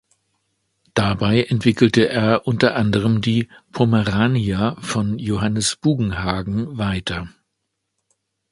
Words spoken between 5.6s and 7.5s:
Bugenhagen weiter.